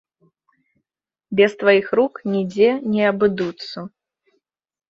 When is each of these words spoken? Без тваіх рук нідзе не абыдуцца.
Без 1.39 1.51
тваіх 1.61 1.87
рук 1.99 2.13
нідзе 2.31 2.69
не 2.95 3.03
абыдуцца. 3.11 3.77